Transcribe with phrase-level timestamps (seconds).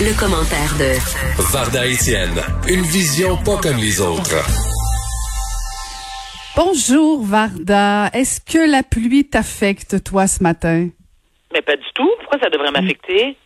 [0.00, 0.96] Le, commentaire de
[1.52, 4.40] Varda Etienne, une vision pas comme les autres.
[6.56, 10.88] Bonjour Varda, est-ce que la pluie t'affecte toi ce matin?
[11.52, 12.10] Mais pas du tout.
[12.20, 13.36] Pourquoi ça devrait m'affecter?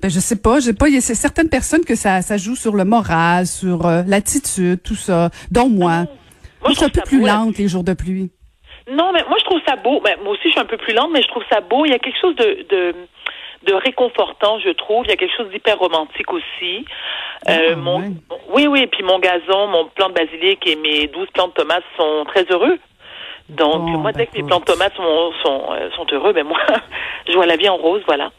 [0.00, 0.88] Ben je sais pas, j'ai pas.
[0.88, 4.82] Il y a certaines personnes que ça, ça joue sur le moral, sur euh, l'attitude,
[4.82, 5.30] tout ça.
[5.50, 6.04] Dont moi.
[6.04, 6.06] moi,
[6.62, 8.30] moi je suis un peu plus beau, lente les jours de pluie.
[8.88, 10.00] Non, mais moi je trouve ça beau.
[10.04, 11.84] Ben, moi aussi je suis un peu plus lente, mais je trouve ça beau.
[11.84, 12.94] Il y a quelque chose de, de
[13.64, 15.04] de réconfortant, je trouve.
[15.04, 16.84] Il y a quelque chose d'hyper romantique aussi.
[17.48, 18.10] Euh, Ah, mon, ouais.
[18.52, 21.84] Oui, oui, puis mon gazon, mon plant de basilic et mes 12 plants de tomates
[21.96, 22.78] sont très heureux.
[23.48, 26.32] Donc, Bon, moi, ben, dès que mes plants de tomates sont, sont, euh, sont heureux,
[26.32, 26.58] ben moi,
[27.28, 28.30] je vois la vie en rose, voilà.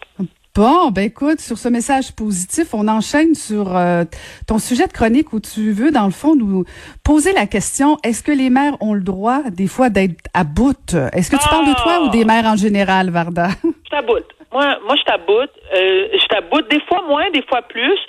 [0.53, 4.03] Bon, ben écoute, sur ce message positif, on enchaîne sur euh,
[4.47, 6.65] ton sujet de chronique où tu veux, dans le fond, nous
[7.05, 10.95] poser la question est-ce que les mères ont le droit, des fois, d'être à bout?
[11.13, 12.01] Est-ce que tu parles de toi Ah!
[12.01, 13.49] ou des mères en général, Varda?
[13.63, 14.25] Je taboute.
[14.51, 15.51] Moi, moi, je taboute.
[15.73, 17.99] Euh, je taboute des fois moins, des fois plus.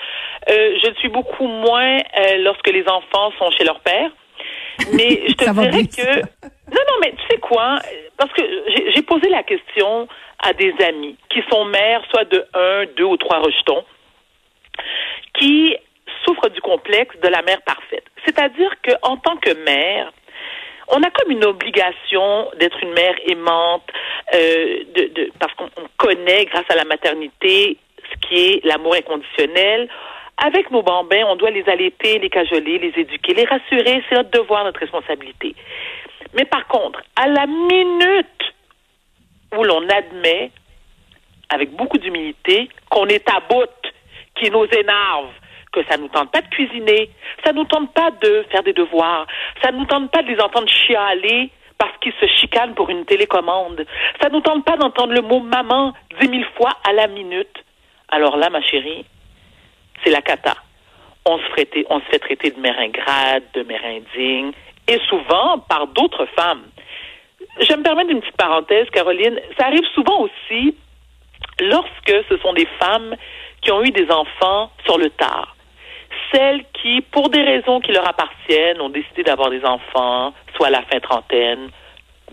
[0.48, 4.10] Euh, je le suis beaucoup moins euh, lorsque les enfants sont chez leur père.
[4.92, 6.20] Mais je te dirais que
[6.70, 7.78] non, non, mais tu sais quoi
[8.16, 10.06] Parce que j'ai j'ai posé la question
[10.40, 13.84] à des amis qui sont mères, soit de un, deux ou trois rejetons,
[15.34, 15.76] qui
[16.24, 18.04] souffrent du complexe de la mère parfaite.
[18.24, 20.12] C'est-à-dire que en tant que mère,
[20.90, 23.88] on a comme une obligation d'être une mère aimante,
[24.34, 27.76] euh, de, de, parce qu'on on connaît, grâce à la maternité,
[28.10, 29.88] ce qui est l'amour inconditionnel.
[30.38, 34.02] Avec nos bambins, on doit les allaiter, les cajoler, les éduquer, les rassurer.
[34.08, 35.54] C'est notre devoir, notre responsabilité.
[36.34, 38.54] Mais par contre, à la minute
[39.56, 40.50] où l'on admet,
[41.50, 43.68] avec beaucoup d'humilité, qu'on est à bout,
[44.36, 45.30] qui nous énerve,
[45.72, 47.10] que ça nous tente pas de cuisiner,
[47.44, 49.26] ça nous tente pas de faire des devoirs,
[49.62, 53.86] ça nous tente pas de les entendre chialer parce qu'ils se chicanent pour une télécommande,
[54.20, 57.64] ça nous tente pas d'entendre le mot maman dix mille fois à la minute.
[58.08, 59.04] Alors là, ma chérie,
[60.02, 60.54] c'est la cata.
[61.24, 64.52] On se, fait, traiter de mère ingrate, de mère indigne,
[64.86, 66.64] et souvent par d'autres femmes.
[67.60, 69.38] Je me permets d'une petite parenthèse, Caroline.
[69.58, 70.74] Ça arrive souvent aussi
[71.60, 73.14] lorsque ce sont des femmes
[73.60, 75.54] qui ont eu des enfants sur le tard.
[76.32, 80.70] Celles qui, pour des raisons qui leur appartiennent, ont décidé d'avoir des enfants, soit à
[80.70, 81.70] la fin trentaine,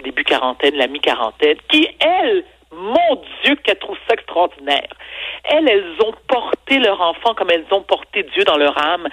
[0.04, 4.90] début quarantaine, la mi-quarantaine, qui, elles, mon Dieu, qu'elles trouvent ça extraordinaire.
[5.46, 9.08] Elles, elles ont porté leur enfant comme elles ont porté Dieu dans leur âme.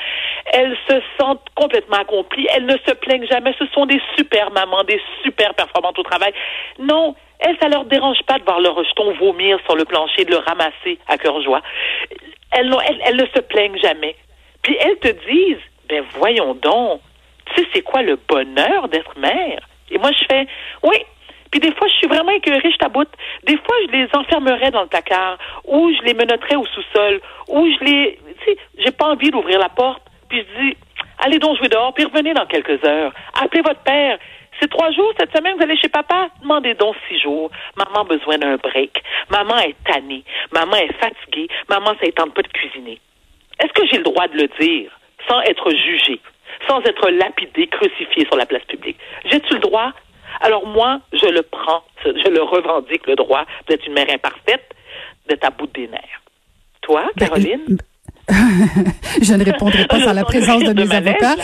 [0.52, 2.48] Elles se sentent complètement accomplies.
[2.54, 3.54] Elles ne se plaignent jamais.
[3.58, 6.32] Ce sont des super mamans, des super performantes au travail.
[6.78, 10.30] Non, elles, ça leur dérange pas de voir leur rejeton vomir sur le plancher, de
[10.30, 11.60] le ramasser à cœur joie.
[12.50, 14.16] Elles, elles, elles ne se plaignent jamais.
[14.62, 17.00] Puis elles te disent, ben voyons donc,
[17.46, 19.60] tu sais c'est quoi le bonheur d'être mère?
[19.90, 20.46] Et moi je fais,
[20.82, 20.96] oui.
[21.50, 23.10] Puis des fois je suis vraiment écœurée, je taboute.
[23.44, 27.66] Des fois je les enfermerais dans le placard, ou je les menotterais au sous-sol, ou
[27.66, 30.02] je les, tu sais, j'ai pas envie d'ouvrir la porte.
[30.28, 30.76] Puis je dis,
[31.18, 33.12] allez donc jouer dehors, puis revenez dans quelques heures.
[33.42, 34.18] Appelez votre père.
[34.60, 36.28] C'est trois jours cette semaine, vous allez chez papa?
[36.40, 37.50] Demandez donc six jours.
[37.76, 39.02] Maman a besoin d'un break.
[39.28, 40.24] Maman est tannée.
[40.52, 41.48] Maman est fatiguée.
[41.68, 43.00] Maman, ça ne tente pas de cuisiner.
[43.62, 44.90] Est-ce que j'ai le droit de le dire
[45.28, 46.20] sans être jugé,
[46.68, 48.98] sans être lapidé, crucifié sur la place publique?
[49.24, 49.92] J'ai-tu le droit?
[50.40, 54.64] Alors moi, je le prends, je le revendique, le droit d'être une mère imparfaite,
[55.28, 56.20] d'être à bout des nerfs.
[56.82, 57.78] Toi, Ben, Caroline?
[59.20, 61.34] Je ne répondrai pas sans la présence de mes avocats.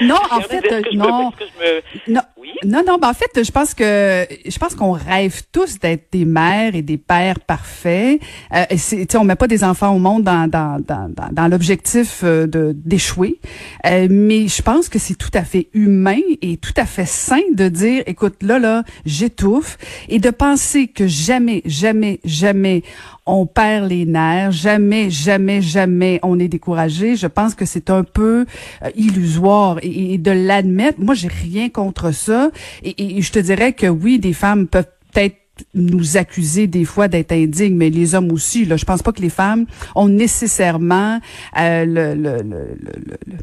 [0.00, 1.30] non, en fait, euh, non.
[1.30, 1.64] est-ce que je
[2.10, 2.20] me- Non,
[2.64, 2.98] Non, non.
[2.98, 6.82] Ben en fait, je pense que je pense qu'on rêve tous d'être des mères et
[6.82, 8.20] des pères parfaits.
[8.54, 12.20] Euh, et on met pas des enfants au monde dans dans dans dans, dans l'objectif
[12.24, 13.40] euh, de d'échouer.
[13.86, 17.40] Euh, mais je pense que c'est tout à fait humain et tout à fait sain
[17.54, 22.82] de dire, écoute, là là, j'étouffe et de penser que jamais, jamais, jamais
[23.26, 27.16] on perd les nerfs, jamais, jamais, jamais on est découragé.
[27.16, 28.46] Je pense que c'est un peu
[28.82, 31.00] euh, illusoire et, de l'admettre.
[31.00, 32.50] Moi, j'ai rien contre ça.
[32.82, 35.36] Et, et je te dirais que oui, des femmes peuvent peut-être
[35.74, 38.64] nous accuser des fois d'être indignes, mais les hommes aussi.
[38.64, 41.20] Là, je pense pas que les femmes ont nécessairement
[41.58, 43.36] euh, le, le, le, le,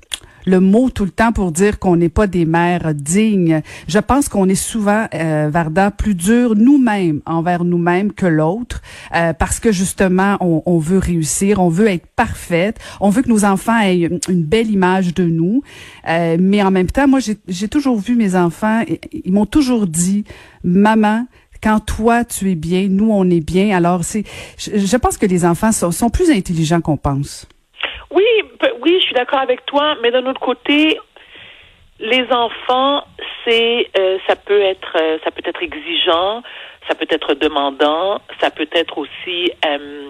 [0.46, 3.62] le- mot tout le temps pour dire qu'on n'est pas des mères dignes.
[3.88, 8.82] Je pense qu'on est souvent, euh, Varda, plus dur nous-mêmes envers nous-mêmes que l'autre,
[9.16, 13.30] euh, parce que justement, on, on veut réussir, on veut être parfaite, on veut que
[13.30, 15.62] nos enfants aient une, belle image de nous.
[16.08, 20.24] Euh, mais en même temps, moi, j'ai toujours vu mes enfants, ils m'ont toujours dit,
[20.64, 21.26] maman,
[21.64, 23.76] quand toi tu es bien, nous on est bien.
[23.76, 24.24] Alors c'est,
[24.58, 27.48] je, je pense que les enfants sont, sont plus intelligents qu'on pense.
[28.84, 31.00] Oui, je suis d'accord avec toi, mais d'un autre côté,
[32.00, 33.06] les enfants,
[33.46, 36.44] c'est, euh, ça peut être, euh, ça peut être exigeant,
[36.88, 40.10] ça peut être demandant, ça peut être aussi, euh,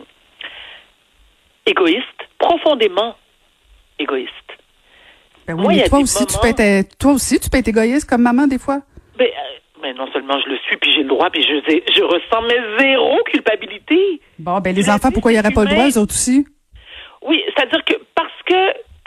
[1.67, 2.07] égoïste,
[2.39, 3.15] profondément
[3.99, 4.31] égoïste.
[5.45, 8.23] Ben oui, mais toi aussi, tu peux être, toi aussi, tu peux être égoïste comme
[8.23, 8.79] maman des fois.
[9.17, 11.59] Ben, euh, mais non seulement je le suis, puis j'ai le droit, puis je,
[11.93, 14.21] je ressens mes zéro culpabilité.
[14.39, 16.47] Bon, ben les enfants, pourquoi ils n'auraient pas le droit, eux autres aussi?
[17.21, 17.93] Oui, c'est-à-dire que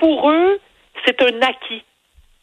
[0.06, 0.60] pour eux,
[1.04, 1.82] c'est un acquis.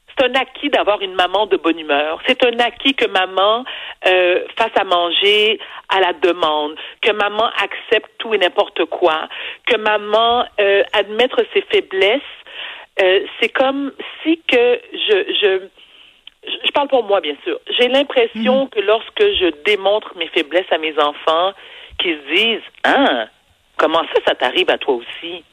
[0.10, 2.20] C'est un acquis d'avoir une maman de bonne humeur.
[2.28, 3.64] C'est un acquis que maman
[4.06, 9.30] euh, fasse à manger à la demande, que maman accepte tout et n'importe quoi,
[9.66, 12.22] que maman euh, admettre ses faiblesses.
[13.02, 15.62] Euh, c'est comme si que je, je
[16.66, 17.58] je parle pour moi, bien sûr.
[17.80, 18.70] J'ai l'impression mhm.
[18.72, 21.54] que lorsque je démontre mes faiblesses à mes enfants,
[21.98, 23.28] qu'ils se disent, hein,
[23.78, 25.46] comment ça, ça t'arrive à toi aussi?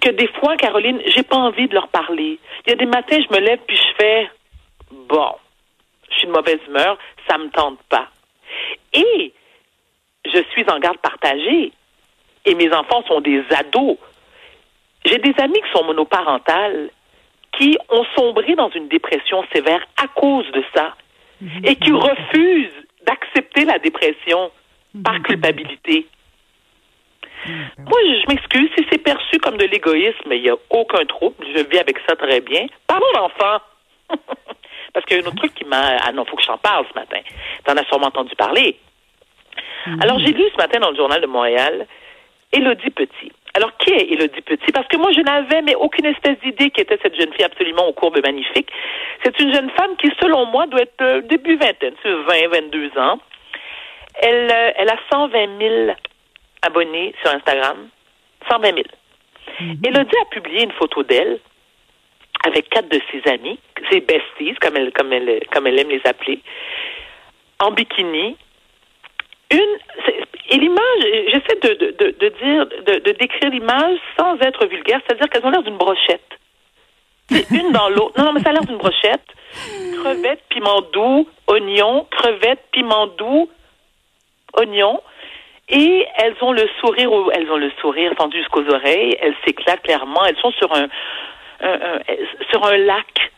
[0.00, 2.38] Que des fois, Caroline, j'ai pas envie de leur parler.
[2.66, 4.30] Il y a des matins, je me lève puis je fais,
[4.90, 5.32] bon,
[6.10, 6.98] je suis de mauvaise humeur,
[7.28, 8.08] ça me tente pas.
[8.94, 9.32] Et
[10.24, 11.72] je suis en garde partagée.
[12.46, 13.98] Et mes enfants sont des ados.
[15.04, 16.90] J'ai des amis qui sont monoparentales
[17.58, 20.94] qui ont sombré dans une dépression sévère à cause de ça
[21.40, 21.64] mhm.
[21.64, 24.50] et qui refusent d'accepter la dépression
[25.04, 26.06] par culpabilité.
[27.50, 27.84] Mhm.
[27.88, 31.44] Moi, je m'excuse si c'est perçu comme de l'égoïsme, il n'y a aucun trouble.
[31.54, 32.66] Je vis avec ça très bien.
[32.86, 33.62] Pardon, l'enfant.
[34.92, 35.96] Parce qu'il y a un autre truc qui m'a...
[36.04, 37.20] Ah non, faut que je t'en parle ce matin.
[37.64, 38.76] Tu en as sûrement entendu parler.
[40.02, 41.86] Alors, j'ai lu ce matin dans le Journal de Montréal
[42.52, 43.32] Élodie Petit.
[43.54, 44.72] Alors, qui est Élodie Petit?
[44.72, 47.86] Parce que moi, je n'avais mais aucune espèce d'idée qui était cette jeune fille absolument
[47.86, 48.70] aux courbes magnifiques.
[49.24, 53.18] C'est une jeune femme qui, selon moi, doit être euh, début vingtaine, 20, 22 ans.
[54.22, 55.92] Elle, euh, elle a 120 000
[56.62, 57.88] abonnés sur Instagram.
[58.48, 58.76] 120 000.
[59.60, 61.38] Mm Élodie a publié une photo d'elle
[62.44, 63.58] avec quatre de ses amis,
[63.90, 66.40] ses besties, comme elle, comme elle, comme elle aime les appeler,
[67.58, 68.36] en bikini.
[69.52, 69.78] Une,
[70.50, 75.28] et l'image, j'essaie de, de, de, dire, de, de décrire l'image sans être vulgaire, c'est-à-dire
[75.28, 76.38] qu'elles ont l'air d'une brochette.
[77.28, 78.18] C'est une dans l'autre.
[78.18, 79.24] Non, non, mais ça a l'air d'une brochette.
[80.02, 83.50] Crevettes, piment doux, oignon, crevettes, piment doux,
[84.54, 85.00] oignon.
[85.70, 89.16] Et elles ont le sourire, elles ont le sourire tendu jusqu'aux oreilles.
[89.20, 90.24] Elles s'éclatent clairement.
[90.24, 90.88] Elles sont sur un,
[92.50, 93.32] sur un lac,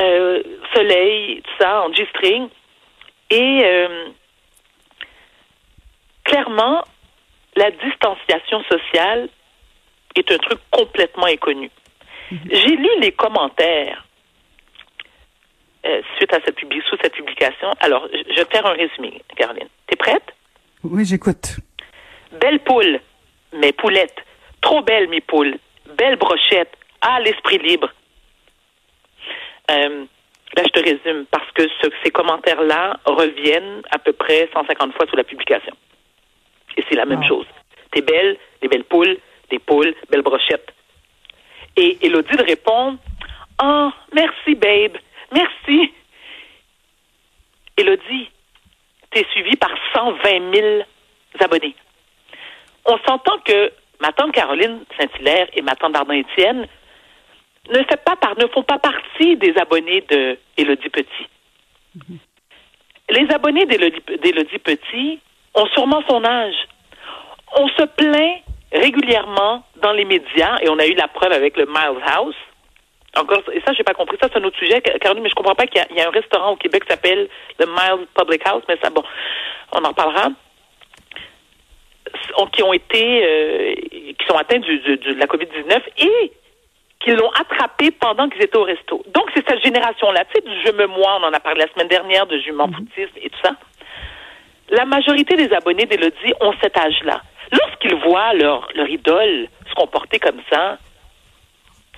[0.00, 0.42] euh,
[0.74, 2.48] soleil, tout ça, en G-string.
[3.30, 4.08] Et euh,
[6.24, 6.84] clairement,
[7.56, 9.28] la distanciation sociale
[10.14, 11.70] est un truc complètement inconnu.
[12.30, 12.38] Mhm.
[12.50, 14.04] J'ai lu les commentaires
[15.86, 17.70] euh, suite à cette sous cette publication.
[17.80, 19.68] Alors, je vais faire un résumé, Caroline.
[19.86, 20.35] T'es prête?
[20.84, 21.56] Oui, j'écoute.
[22.40, 23.00] Belle poule,
[23.52, 24.16] mais poulette.
[24.60, 25.56] Trop belle, mes poules.
[25.96, 26.72] Belle brochette.
[27.00, 27.90] Ah, l'esprit libre.
[29.70, 30.04] Euh,
[30.56, 31.62] là, je te résume parce que
[32.02, 35.74] ces commentaires-là reviennent à peu près 150 fois sous la publication.
[36.76, 37.46] Et c'est la même chose.
[37.92, 39.16] T'es belle, des belles poules,
[39.50, 40.72] des poules, belles brochettes.
[41.76, 42.98] Et Elodie répond
[43.62, 44.98] Oh, merci, babe.
[45.32, 45.92] Merci.
[47.76, 48.30] Elodie,
[49.16, 50.82] t'es suivie par 120 000
[51.40, 51.74] abonnés.
[52.84, 56.66] On s'entend que ma tante Caroline Saint-Hilaire et ma tante Dardan-Étienne
[57.70, 61.26] ne, fait pas ne font pas partie des abonnés de Petit.
[61.96, 62.18] Mm-hmm.
[63.08, 65.20] Les abonnés d'Élodie Petit
[65.54, 66.68] ont sûrement son âge.
[67.56, 71.64] On se plaint régulièrement dans les médias, et on a eu la preuve avec le
[71.64, 72.36] Miles House.
[73.16, 74.16] Encore, et ça, j'ai pas compris.
[74.20, 76.52] Ça, c'est un autre sujet, Caroline, mais je comprends pas qu'il y, a un restaurant
[76.52, 79.02] au Québec qui s'appelle le Miles Public House, mais ça, bon,
[79.72, 80.28] on en parlera.
[82.52, 83.74] Qui ont été, euh,
[84.18, 86.32] qui sont atteints du, de la COVID-19 et
[87.00, 89.02] qui l'ont attrapé pendant qu'ils étaient au resto.
[89.08, 91.72] Donc, c'est cette génération-là, tu sais, du je me moi, on en a parlé la
[91.72, 93.08] semaine dernière, de je m'en mm-hmm.
[93.22, 93.52] et tout ça
[94.70, 97.22] la majorité des abonnés d'Elodie ont cet âge-là.
[97.52, 100.78] Lorsqu'ils voient leur, leur idole se comporter comme ça,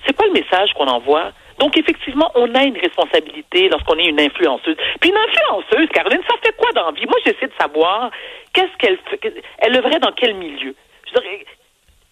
[0.05, 1.31] c'est pas le message qu'on envoie.
[1.59, 4.77] Donc, effectivement, on a une responsabilité lorsqu'on est une influenceuse.
[5.01, 7.05] Puis une influenceuse, Caroline, ça fait quoi dans la vie?
[7.05, 8.11] Moi, j'essaie de savoir
[8.53, 9.43] qu'est-ce qu'elle fait.
[9.57, 10.73] Elle œuvrait dans quel milieu?
[11.07, 11.45] Je dirais,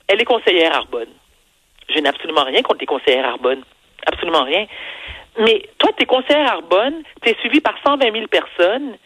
[0.07, 1.13] elle est conseillère Arbonne.
[1.89, 3.63] Je n'ai absolument rien contre les conseillères Arbonne.
[4.05, 4.65] Absolument rien.
[5.39, 8.97] Mais toi, tu es conseillère Arbonne, tu es suivi par 120 000 personnes,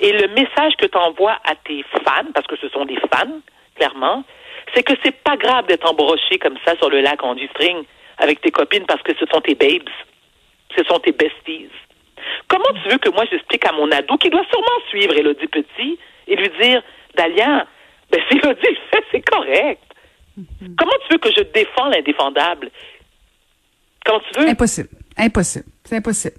[0.00, 3.40] et le message que tu envoies à tes fans, parce que ce sont des fans,
[3.76, 4.24] clairement,
[4.74, 7.84] c'est que c'est pas grave d'être embroché comme ça sur le lac en string
[8.18, 9.88] avec tes copines parce que ce sont tes babes.
[10.76, 11.70] Ce sont tes besties.
[12.48, 15.98] Comment tu veux que moi j'explique à mon ado qui doit sûrement suivre Elodie Petit
[16.26, 16.82] et lui dire,
[17.16, 17.66] Dalia,
[18.10, 19.82] ben c'est Elodie fait, c'est correct.
[20.38, 20.74] Mm-hmm.
[20.76, 22.70] Comment tu veux que je défends l'indéfendable?
[24.04, 24.48] Comment tu veux?
[24.48, 24.88] Impossible.
[25.16, 25.66] Impossible.
[25.84, 26.36] C'est impossible.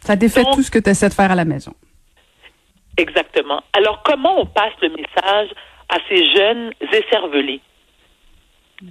[0.00, 1.72] Ça défait tout ce que tu essaies de faire à la maison.
[2.96, 3.62] Exactement.
[3.72, 5.48] Alors, comment on passe le message
[5.88, 7.60] à ces jeunes écervelés?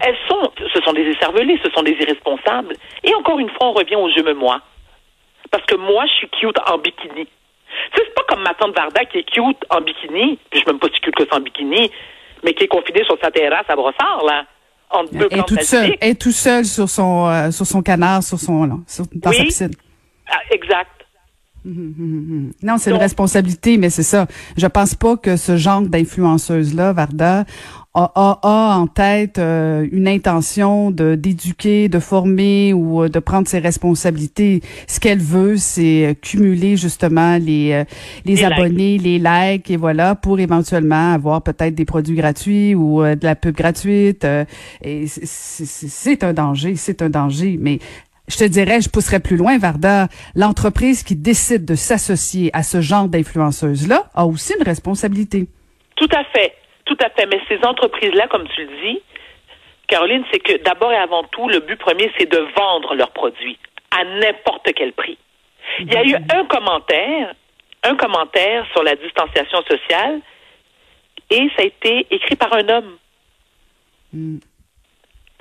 [0.01, 2.75] Elles sont, ce sont des écervelés, ce sont des irresponsables.
[3.03, 4.61] Et encore une fois, on revient au je me moi.
[5.51, 7.27] Parce que moi, je suis cute en bikini.
[7.95, 10.79] C'est pas comme ma tante Varda qui est cute en bikini, puis je suis même
[10.79, 11.91] pas si cute que ça en bikini,
[12.43, 14.45] mais qui est confinée sur sa terrasse à Brossard, là.
[14.89, 18.37] Entre deux Elle est toute seule, tout seul sur son, euh, sur son canard, sur
[18.37, 19.71] son, là, sur- dans sa piscine.
[20.29, 20.89] Ah, exact.
[21.65, 24.27] Non, c'est une responsabilité, mais c'est ça.
[24.57, 27.45] Je pense pas que ce genre d'influenceuse-là, Varda,
[27.95, 33.19] a, a, a en tête euh, une intention de d'éduquer, de former ou euh, de
[33.19, 34.61] prendre ses responsabilités.
[34.87, 37.83] Ce qu'elle veut, c'est euh, cumuler justement les euh,
[38.25, 43.03] les, Les abonnés, les likes et voilà pour éventuellement avoir peut-être des produits gratuits ou
[43.03, 44.25] de la pub gratuite.
[44.25, 44.45] euh,
[44.81, 47.79] et c'est un danger, c'est un danger, mais
[48.27, 50.07] je te dirais, je pousserais plus loin, Varda.
[50.33, 55.47] L'entreprise qui décide de s'associer à ce genre d'influenceuse-là a aussi une responsabilité.
[55.95, 56.53] Tout à fait.
[56.85, 57.25] Tout à fait.
[57.27, 59.01] Mais ces entreprises-là, comme tu le dis,
[59.87, 63.57] Caroline, c'est que d'abord et avant tout, le but premier, c'est de vendre leurs produits
[63.91, 65.17] à n'importe quel prix.
[65.79, 67.33] Il y a eu un commentaire,
[67.83, 70.21] un commentaire sur la distanciation sociale,
[71.29, 72.97] et ça a été écrit par un homme.
[74.11, 74.37] Mm.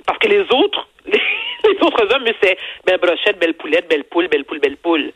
[0.05, 1.21] Parce que les autres, les,
[1.65, 5.11] les autres hommes, c'est belle brochette, belle poulette, belle poule, belle poule, belle poule.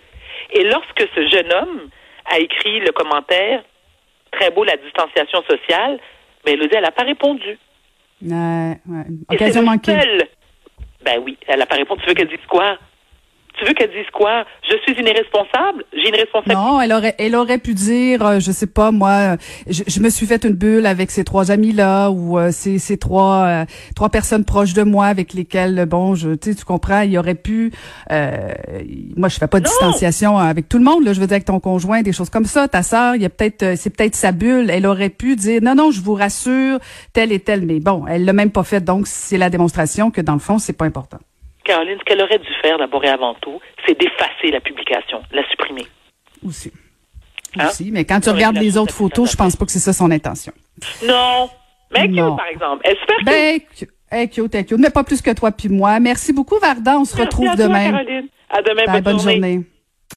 [0.51, 1.89] Et lorsque ce jeune homme
[2.25, 3.63] a écrit le commentaire,
[4.31, 5.99] très beau la distanciation sociale,
[6.47, 7.59] mais Elodie, elle n'a pas répondu.
[8.21, 9.05] Ouais, ouais.
[9.29, 9.99] Occasion manquée.
[11.03, 12.01] Ben oui, elle n'a pas répondu.
[12.01, 12.77] Tu veux qu'elle dise quoi?
[13.57, 14.45] Tu veux qu'elle dise quoi?
[14.69, 15.83] Je suis une irresponsable?
[15.93, 16.55] J'ai une responsabilité?
[16.55, 19.37] Non, elle aurait, elle aurait pu dire, euh, je sais pas moi,
[19.67, 22.77] je, je me suis fait une bulle avec ces trois amis là ou euh, ces,
[22.77, 27.17] ces trois euh, trois personnes proches de moi avec lesquelles bon, je, tu comprends, il
[27.17, 27.71] aurait pu.
[28.11, 28.49] euh,
[29.15, 29.69] moi, je fais pas de Non.
[29.71, 31.13] distanciation avec tout le monde là.
[31.13, 32.67] Je veux dire avec ton conjoint, des choses comme ça.
[32.67, 34.69] Ta sœur, il y a peut-être, euh, c'est peut-être sa bulle.
[34.69, 36.79] Elle aurait pu dire, non non, je vous rassure,
[37.13, 37.65] tel et tel.
[37.65, 38.81] Mais bon, elle l'a même pas fait.
[38.83, 41.17] Donc c'est la démonstration que dans le fond, c'est pas important.
[41.67, 45.47] Caroline, ce qu'elle aurait dû faire d'abord et avant tout, c'est d'effacer la publication, la
[45.49, 45.85] supprimer.
[46.45, 46.71] Aussi.
[47.59, 47.67] Hein?
[47.67, 47.91] Aussi.
[47.91, 50.53] Mais quand tu regardes les autres photos, je pense pas que c'est ça son intention.
[51.05, 51.49] Non.
[51.93, 52.29] Mais Non.
[52.31, 52.83] cute, par exemple.
[52.87, 53.25] Cute.
[53.25, 54.79] Ben, cu- hey, cute, hey, cute.
[54.79, 55.99] Mais pas plus que toi puis moi.
[55.99, 56.97] Merci beaucoup, Varda.
[56.99, 57.91] On se Merci retrouve à toi, demain.
[57.91, 58.27] Caroline.
[58.49, 58.83] À demain.
[58.91, 59.61] Bonne bonne journée.